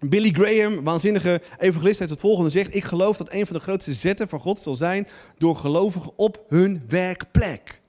[0.00, 2.74] Billy Graham, waanzinnige evangelist, heeft het volgende gezegd.
[2.74, 5.06] Ik geloof dat een van de grootste zetten van God zal zijn
[5.38, 7.79] door gelovigen op hun werkplek.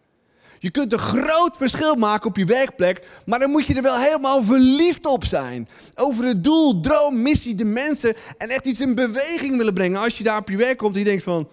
[0.62, 4.00] Je kunt een groot verschil maken op je werkplek, maar dan moet je er wel
[4.00, 5.68] helemaal verliefd op zijn.
[5.96, 10.00] Over het doel, droom, missie, de mensen en echt iets in beweging willen brengen.
[10.00, 11.50] Als je daar op je werk komt en je denkt van,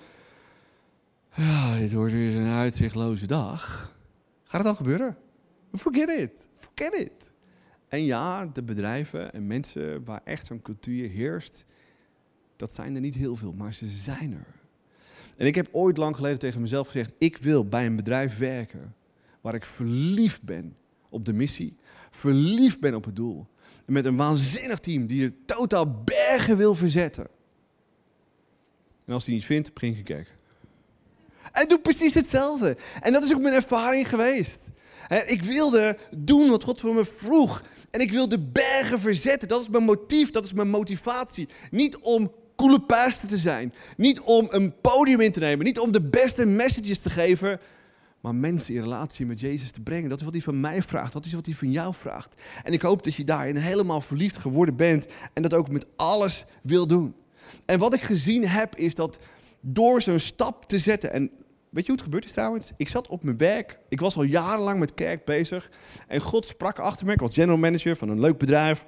[1.35, 3.92] ja, dit wordt weer een uitzichtloze dag.
[4.44, 5.16] Gaat het dan gebeuren?
[5.73, 6.47] Forget it.
[6.59, 7.31] Forget it.
[7.88, 11.64] En ja, de bedrijven en mensen waar echt zo'n cultuur heerst,
[12.57, 14.57] dat zijn er niet heel veel, maar ze zijn er.
[15.37, 18.97] En ik heb ooit lang geleden tegen mezelf gezegd: ik wil bij een bedrijf werken
[19.40, 20.77] waar ik verliefd ben
[21.09, 21.77] op de missie,
[22.11, 23.46] verliefd ben op het doel.
[23.87, 27.27] En met een waanzinnig team die er totaal bergen wil verzetten.
[29.05, 30.37] En als hij niet vindt, begin een kerk.
[31.53, 32.77] En doe precies hetzelfde.
[33.01, 34.68] En dat is ook mijn ervaring geweest.
[35.27, 37.62] Ik wilde doen wat God van me vroeg.
[37.90, 39.48] En ik wilde bergen verzetten.
[39.48, 41.48] Dat is mijn motief, dat is mijn motivatie.
[41.70, 43.74] Niet om coole pastor te zijn.
[43.96, 45.64] Niet om een podium in te nemen.
[45.64, 47.61] Niet om de beste messages te geven
[48.20, 50.09] maar mensen in relatie met Jezus te brengen.
[50.09, 52.42] Dat is wat hij van mij vraagt, dat is wat hij van jou vraagt.
[52.62, 56.44] En ik hoop dat je daarin helemaal verliefd geworden bent en dat ook met alles
[56.62, 57.14] wil doen.
[57.66, 59.18] En wat ik gezien heb is dat
[59.61, 61.31] door zo'n stap te zetten, en
[61.70, 62.70] weet je hoe het gebeurd is trouwens?
[62.76, 65.70] Ik zat op mijn werk, ik was al jarenlang met kerk bezig
[66.07, 67.12] en God sprak achter me.
[67.12, 68.85] Ik was general manager van een leuk bedrijf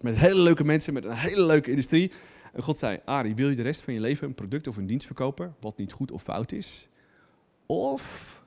[0.00, 2.12] met hele leuke mensen, met een hele leuke industrie.
[2.52, 4.86] En God zei, Ari, wil je de rest van je leven een product of een
[4.86, 6.88] dienst verkopen, wat niet goed of fout is?
[7.66, 8.37] Of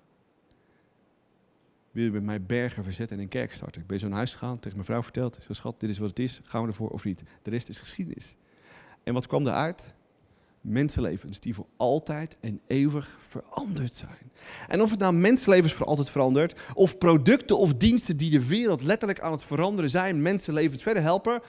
[1.91, 3.81] wil je met mij bergen verzetten en een kerk starten.
[3.81, 5.37] Ik ben zo naar huis gegaan, tegen mijn vrouw verteld.
[5.45, 7.23] Zo schat, dit is wat het is, gaan we ervoor of niet?
[7.41, 8.35] De rest is geschiedenis.
[9.03, 9.93] En wat kwam eruit?
[10.61, 14.31] Mensenlevens die voor altijd en eeuwig veranderd zijn.
[14.67, 18.81] En of het nou mensenlevens voor altijd verandert, of producten of diensten die de wereld
[18.81, 21.41] letterlijk aan het veranderen zijn, mensenlevens verder helpen,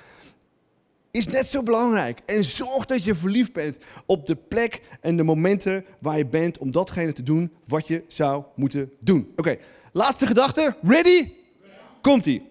[1.12, 2.20] is net zo belangrijk.
[2.27, 6.59] En zorg dat je verliefd bent op de plek en de momenten waar je bent
[6.59, 9.33] om datgene te doen wat je zou moeten doen.
[9.37, 9.57] Oké,
[9.92, 10.77] laatste gedachte.
[10.83, 11.33] Ready?
[12.01, 12.51] Komt-ie.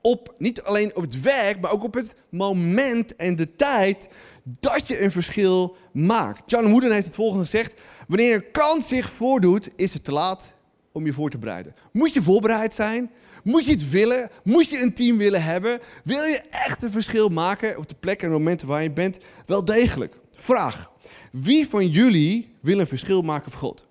[0.00, 4.08] Op, niet alleen op het werk, maar ook op het moment en de tijd
[4.44, 6.50] dat je een verschil maakt.
[6.50, 7.80] John Wooden heeft het volgende gezegd.
[8.08, 10.52] Wanneer een kans zich voordoet, is het te laat
[10.92, 11.74] om je voor te bereiden.
[11.92, 13.10] Moet je voorbereid zijn?
[13.44, 14.30] Moet je het willen?
[14.44, 15.80] Moet je een team willen hebben?
[16.04, 19.18] Wil je echt een verschil maken op de plekken en momenten waar je bent?
[19.46, 20.14] Wel degelijk.
[20.36, 20.90] Vraag.
[21.32, 23.88] Wie van jullie wil een verschil maken voor God?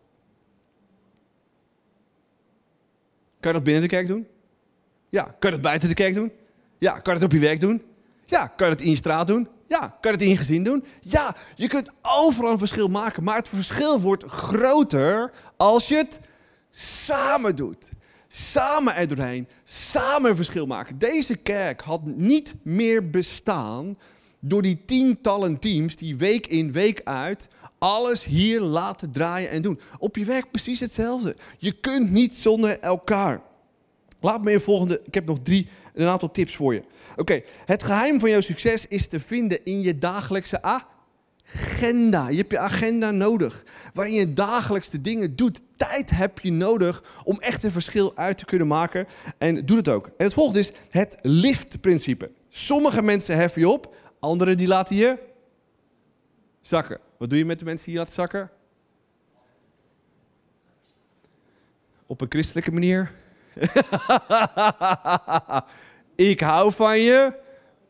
[3.40, 4.28] Kan je dat binnen de kerk doen?
[5.10, 5.24] Ja.
[5.24, 6.32] Kan je dat buiten de kerk doen?
[6.78, 7.00] Ja.
[7.00, 7.82] Kan je dat op je werk doen?
[8.26, 8.48] Ja.
[8.48, 9.48] Kan je dat in je straat doen?
[9.68, 9.80] Ja.
[9.80, 10.84] Kan je dat in je gezin doen?
[11.02, 11.36] Ja.
[11.56, 16.20] Je kunt overal een verschil maken, maar het verschil wordt groter als je het
[16.80, 17.89] samen doet.
[18.28, 20.98] Samen er doorheen, samen verschil maken.
[20.98, 23.98] Deze kerk had niet meer bestaan
[24.39, 29.80] door die tientallen teams die week in, week uit alles hier laten draaien en doen.
[29.98, 31.36] Op je werk precies hetzelfde.
[31.58, 33.42] Je kunt niet zonder elkaar.
[34.20, 36.84] Laat me in volgende, ik heb nog drie, een aantal tips voor je.
[37.15, 40.62] Oké, het geheim van jouw succes is te vinden in je dagelijkse
[41.80, 42.30] agenda.
[42.30, 43.63] Je hebt je agenda nodig,
[43.94, 45.62] waarin je dagelijks de dingen doet.
[45.76, 49.08] Tijd heb je nodig om echt een verschil uit te kunnen maken.
[49.38, 50.08] En doe het ook.
[50.08, 52.32] En het volgende is het liftprincipe.
[52.50, 55.18] Sommige mensen heffen je op, anderen die laten je
[56.62, 57.00] zakken.
[57.18, 58.50] Wat doe je met de mensen die je laten zakken?
[62.06, 63.12] Op een christelijke manier.
[66.15, 67.39] ik hou van je,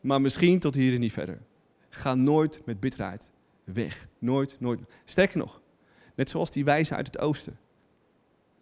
[0.00, 1.38] maar misschien tot hier en niet verder.
[1.88, 3.29] Ga nooit met bitterheid
[3.72, 4.06] weg.
[4.18, 4.80] Nooit, nooit.
[5.04, 5.60] Sterker nog,
[6.14, 7.58] net zoals die wijze uit het oosten.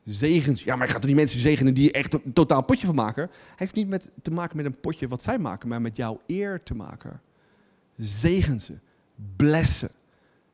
[0.05, 0.62] Zegens.
[0.62, 3.29] Ja, maar ik ga toch die mensen zegenen die echt een totaal potje van maken?
[3.31, 6.21] Hij heeft niet met, te maken met een potje wat zij maken, maar met jouw
[6.27, 7.21] eer te maken.
[7.97, 8.79] Zegen ze.
[9.37, 9.90] Blessen.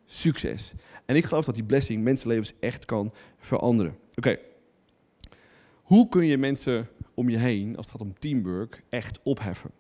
[0.04, 0.72] Succes.
[1.04, 3.98] En ik geloof dat die blessing mensenlevens echt kan veranderen.
[4.14, 4.38] Oké.
[5.82, 9.70] Hoe kun je mensen om je heen, als het gaat om teamwork, echt opheffen?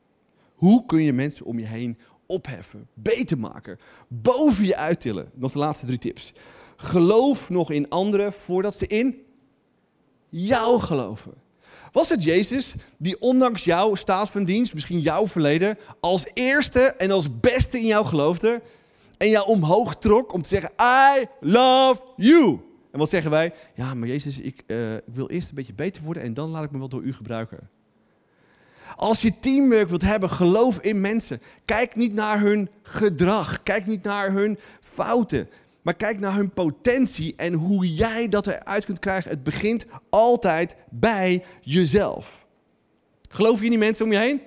[0.54, 1.98] Hoe kun je mensen om je heen
[2.34, 5.30] opheffen, beter maken, boven je uittillen?
[5.34, 6.32] Nog de laatste drie tips.
[6.76, 9.22] Geloof nog in anderen voordat ze in
[10.28, 11.32] jou geloven.
[11.92, 17.10] Was het Jezus die ondanks jouw staat van dienst, misschien jouw verleden, als eerste en
[17.10, 18.62] als beste in jou geloofde
[19.16, 20.70] en jou omhoog trok om te zeggen,
[21.16, 22.60] I love you.
[22.90, 23.52] En wat zeggen wij?
[23.74, 26.70] Ja, maar Jezus, ik, ik wil eerst een beetje beter worden en dan laat ik
[26.70, 27.68] me wel door u gebruiken.
[28.96, 31.40] Als je teamwork wilt hebben, geloof in mensen.
[31.64, 33.62] Kijk niet naar hun gedrag.
[33.62, 35.48] Kijk niet naar hun fouten.
[35.82, 39.30] Maar kijk naar hun potentie en hoe jij dat eruit kunt krijgen.
[39.30, 42.46] Het begint altijd bij jezelf.
[43.30, 44.40] Geloof je in die mensen om je heen?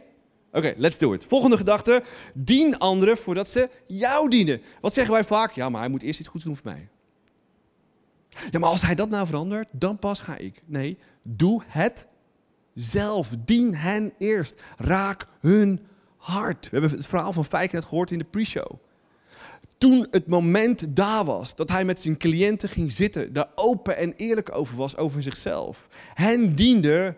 [0.52, 1.26] Oké, let's do it.
[1.28, 2.04] Volgende gedachte.
[2.34, 4.62] Dien anderen voordat ze jou dienen.
[4.82, 5.52] Wat zeggen wij vaak?
[5.52, 6.88] Ja, maar hij moet eerst iets goeds doen voor mij.
[8.52, 10.62] Ja, maar als hij dat nou verandert, dan pas ga ik.
[10.66, 12.06] Nee, doe het
[12.78, 13.30] zelf.
[13.46, 14.62] Dien hen eerst.
[14.78, 15.80] Raak hun
[16.18, 16.70] hart.
[16.70, 18.72] We hebben het verhaal van Fijk net gehoord in de pre-show.
[19.78, 24.14] Toen het moment daar was dat hij met zijn cliënten ging zitten, daar open en
[24.14, 25.88] eerlijk over was, over zichzelf.
[26.14, 27.16] Hen diende,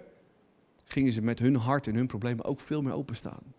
[0.84, 3.54] gingen ze met hun hart en hun problemen ook veel meer openstaan.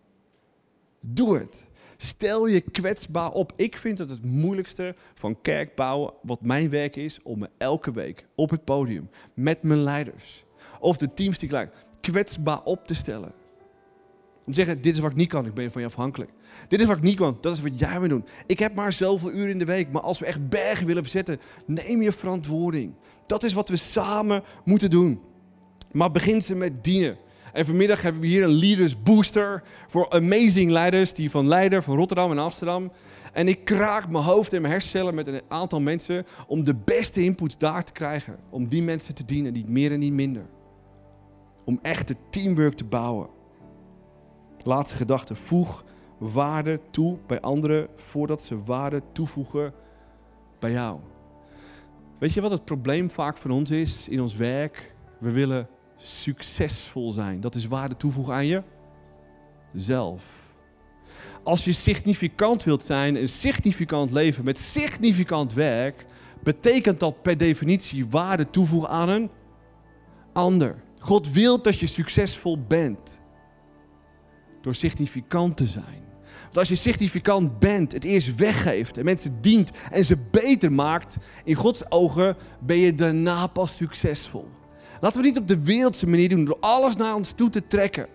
[1.00, 1.62] Doe het.
[1.96, 3.52] Stel je kwetsbaar op.
[3.56, 7.92] Ik vind het het moeilijkste van kerk bouwen, wat mijn werk is, om me elke
[7.92, 10.44] week op het podium met mijn leiders
[10.80, 13.32] of de teams die ik kwetsbaar op te stellen.
[14.46, 16.30] Om te zeggen, dit is wat ik niet kan, ik ben van je afhankelijk.
[16.68, 18.24] Dit is wat ik niet kan, dat is wat jij moet doen.
[18.46, 21.40] Ik heb maar zoveel uren in de week, maar als we echt bergen willen verzetten,
[21.66, 22.94] neem je verantwoording.
[23.26, 25.20] Dat is wat we samen moeten doen.
[25.92, 27.16] Maar begin ze met dienen.
[27.52, 31.96] En vanmiddag hebben we hier een Leaders Booster voor amazing leiders, die van Leiden, van
[31.96, 32.92] Rotterdam en Amsterdam.
[33.32, 37.22] En ik kraak mijn hoofd en mijn hersencellen met een aantal mensen om de beste
[37.22, 38.36] inputs daar te krijgen.
[38.50, 40.46] Om die mensen te dienen, niet meer en niet minder.
[41.64, 43.28] Om echt teamwork te bouwen.
[44.64, 45.84] Laatste gedachte, voeg
[46.18, 49.72] waarde toe bij anderen voordat ze waarde toevoegen
[50.58, 50.98] bij jou.
[52.18, 54.94] Weet je wat het probleem vaak van ons is in ons werk?
[55.18, 57.40] We willen succesvol zijn.
[57.40, 58.62] Dat is waarde toevoegen aan je
[59.74, 60.24] zelf.
[61.42, 66.04] Als je significant wilt zijn, een significant leven met significant werk,
[66.42, 69.30] betekent dat per definitie waarde toevoegen aan een
[70.32, 70.82] ander.
[71.00, 73.18] God wil dat je succesvol bent
[74.60, 76.08] door significant te zijn.
[76.42, 81.16] Want als je significant bent, het eerst weggeeft en mensen dient en ze beter maakt,
[81.44, 84.48] in Gods ogen ben je daarna pas succesvol.
[85.00, 88.06] Laten we niet op de wereldse manier doen door alles naar ons toe te trekken.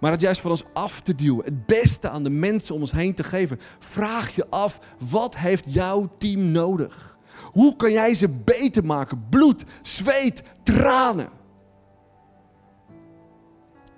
[0.00, 1.44] Maar het juist van ons af te duwen.
[1.44, 3.60] Het beste aan de mensen om ons heen te geven.
[3.78, 4.78] Vraag je af,
[5.10, 7.18] wat heeft jouw team nodig?
[7.42, 9.26] Hoe kan jij ze beter maken?
[9.30, 11.28] Bloed, zweet, tranen.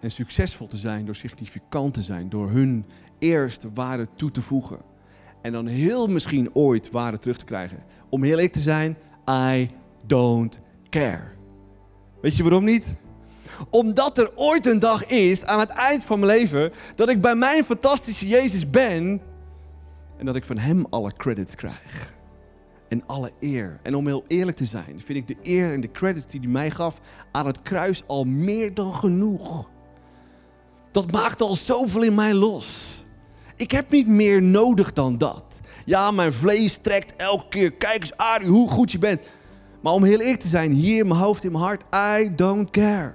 [0.00, 2.28] En succesvol te zijn door significant te zijn.
[2.28, 2.84] Door hun
[3.18, 4.78] eerste waarde toe te voegen.
[5.42, 7.78] En dan heel misschien ooit waarde terug te krijgen.
[8.08, 8.96] Om heel eerlijk te zijn,
[9.30, 9.70] I
[10.06, 11.36] don't care.
[12.20, 12.94] Weet je waarom niet?
[13.70, 17.34] Omdat er ooit een dag is, aan het eind van mijn leven, dat ik bij
[17.34, 19.20] mijn fantastische Jezus ben
[20.18, 22.16] en dat ik van Hem alle credits krijg.
[22.88, 23.78] En alle eer.
[23.82, 26.48] En om heel eerlijk te zijn, vind ik de eer en de credits die hij
[26.48, 27.00] mij gaf
[27.32, 29.70] aan het kruis al meer dan genoeg.
[30.90, 32.96] Dat maakt al zoveel in mij los.
[33.56, 35.60] Ik heb niet meer nodig dan dat.
[35.84, 37.72] Ja, mijn vlees trekt elke keer.
[37.72, 39.20] Kijk eens, Arie, hoe goed je bent.
[39.82, 41.84] Maar om heel eerlijk te zijn, hier in mijn hoofd, in mijn hart,
[42.18, 43.14] I don't care.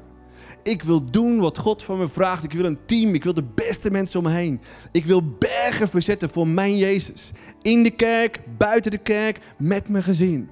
[0.64, 2.44] Ik wil doen wat God van me vraagt.
[2.44, 3.14] Ik wil een team.
[3.14, 4.62] Ik wil de beste mensen om me heen.
[4.92, 7.32] Ik wil bergen verzetten voor mijn Jezus.
[7.62, 10.50] In de kerk, buiten de kerk, met mijn gezin.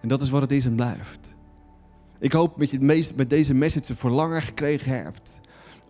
[0.00, 1.34] En dat is wat het is en blijft.
[2.18, 5.38] Ik hoop dat je het meest met deze message een verlangen gekregen hebt.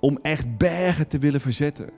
[0.01, 1.89] Om echt bergen te willen verzetten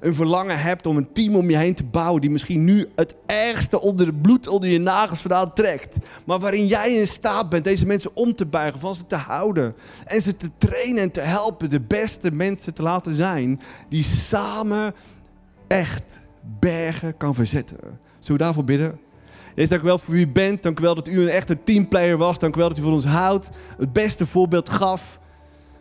[0.00, 3.14] een verlangen hebt om een team om je heen te bouwen die misschien nu het
[3.26, 5.96] ergste onder het bloed onder je nagels vandaan trekt.
[6.24, 9.74] Maar waarin jij in staat bent deze mensen om te buigen, van ze te houden
[10.04, 14.94] en ze te trainen en te helpen de beste mensen te laten zijn die samen
[15.66, 16.20] echt
[16.60, 17.78] bergen kan verzetten.
[18.18, 18.98] Zullen we daarvoor bidden?
[19.54, 20.62] Jezus, dank u wel voor wie u bent.
[20.62, 22.38] Dank u wel dat u een echte teamplayer was.
[22.38, 23.48] Dank u wel dat u voor ons houdt.
[23.78, 25.20] Het beste voorbeeld gaf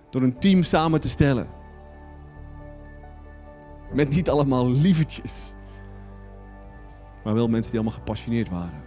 [0.09, 1.54] door een team samen te stellen.
[3.93, 5.53] Met niet allemaal lievertjes.
[7.23, 8.83] Maar wel mensen die allemaal gepassioneerd waren.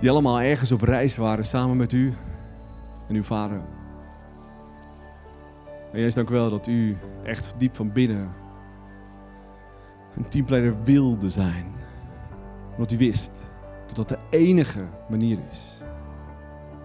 [0.00, 2.14] Die allemaal ergens op reis waren samen met u
[3.08, 3.60] en uw vader.
[5.92, 8.32] En Jezus, dank wel dat u echt diep van binnen
[10.14, 11.66] een teamleider wilde zijn.
[12.70, 13.44] Omdat u wist
[13.86, 15.60] dat dat de enige manier is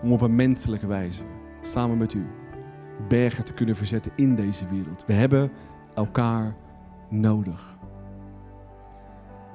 [0.01, 1.23] om op een menselijke wijze
[1.61, 2.25] samen met u
[3.07, 5.03] bergen te kunnen verzetten in deze wereld.
[5.05, 5.51] We hebben
[5.99, 6.55] elkaar
[7.09, 7.77] nodig.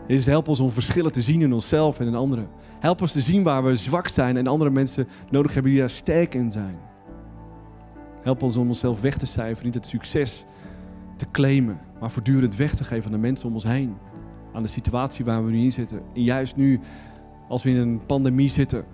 [0.06, 2.48] Jezus, help ons om verschillen te zien in onszelf en in anderen.
[2.78, 5.90] Help ons te zien waar we zwak zijn en andere mensen nodig hebben die daar
[5.90, 6.78] sterk in zijn.
[8.22, 10.44] Help ons om onszelf weg te cijferen, niet het succes
[11.16, 13.96] te claimen, maar voortdurend weg te geven aan de mensen om ons heen.
[14.52, 16.02] Aan de situatie waar we nu in zitten.
[16.14, 16.80] En juist nu,
[17.48, 18.84] als we in een pandemie zitten,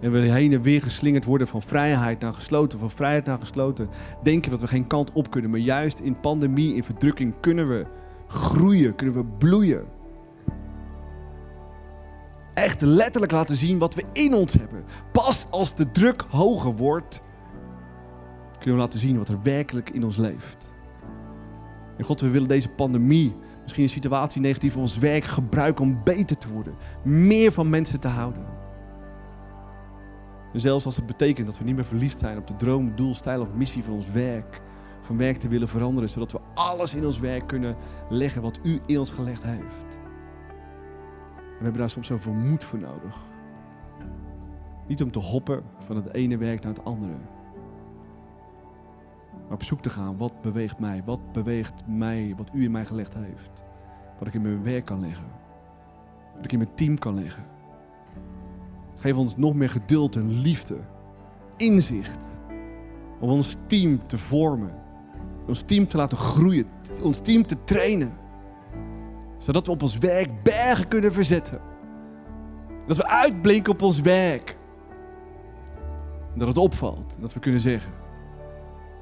[0.00, 3.88] en we heen en weer geslingerd worden van vrijheid naar gesloten, van vrijheid naar gesloten.
[4.22, 5.50] Denken dat we geen kant op kunnen.
[5.50, 7.86] Maar juist in pandemie, in verdrukking kunnen we
[8.26, 9.84] groeien, kunnen we bloeien.
[12.54, 14.84] Echt letterlijk laten zien wat we in ons hebben.
[15.12, 17.20] Pas als de druk hoger wordt,
[18.58, 20.70] kunnen we laten zien wat er werkelijk in ons leeft.
[21.96, 26.38] En God, we willen deze pandemie, misschien een situatie negatief ons werk gebruiken om beter
[26.38, 26.74] te worden.
[27.04, 28.59] Meer van mensen te houden.
[30.52, 33.40] Zelfs als het betekent dat we niet meer verliefd zijn op de droom, doel, stijl
[33.40, 34.60] of missie van ons werk.
[35.00, 37.76] Van werk te willen veranderen, zodat we alles in ons werk kunnen
[38.08, 39.98] leggen wat u in ons gelegd heeft.
[41.34, 43.16] We hebben daar soms zoveel moed voor nodig.
[44.86, 47.12] Niet om te hoppen van het ene werk naar het andere.
[49.32, 51.02] Maar op zoek te gaan, wat beweegt mij?
[51.04, 53.62] Wat beweegt mij, wat u in mij gelegd heeft?
[54.18, 55.30] Wat ik in mijn werk kan leggen.
[56.34, 57.44] Wat ik in mijn team kan leggen
[59.00, 60.76] Geef ons nog meer geduld en liefde,
[61.56, 62.38] inzicht.
[63.20, 64.74] Om ons team te vormen,
[65.46, 66.66] ons team te laten groeien,
[67.02, 68.12] ons team te trainen.
[69.38, 71.60] Zodat we op ons werk bergen kunnen verzetten.
[72.86, 74.56] Dat we uitblinken op ons werk.
[76.32, 77.14] En dat het opvalt.
[77.14, 77.92] En dat we kunnen zeggen: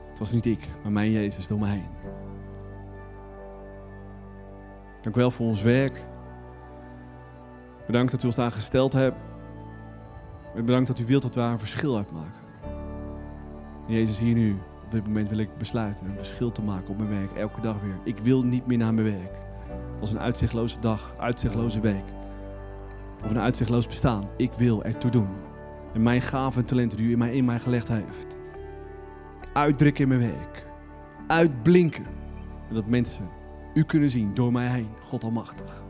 [0.08, 2.12] Het was niet ik, maar mijn Jezus door mij heen.
[5.00, 6.06] Dank u wel voor ons werk.
[7.86, 9.27] Bedankt dat u ons daar gesteld hebt.
[10.58, 12.42] En bedankt dat u wilt dat daar een verschil uitmaken.
[13.86, 17.10] Jezus, hier nu, op dit moment wil ik besluiten een verschil te maken op mijn
[17.10, 17.98] werk, elke dag weer.
[18.04, 19.32] Ik wil niet meer naar mijn werk.
[20.00, 22.04] Als een uitzichtloze dag, uitzichtloze week.
[23.24, 24.28] Of een uitzichtloos bestaan.
[24.36, 25.28] Ik wil ertoe doen.
[25.94, 28.38] En mijn gaven en talenten die u in mij, in mij gelegd heeft.
[29.52, 30.66] Uitdrukken in mijn werk.
[31.26, 32.06] Uitblinken.
[32.68, 33.28] En dat mensen
[33.74, 34.88] u kunnen zien door mij heen.
[35.00, 35.82] God almachtig.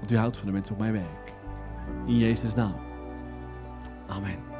[0.00, 1.32] Dat u houdt van de mensen op mijn werk.
[2.06, 2.83] In Jezus' naam.
[4.14, 4.53] Amen.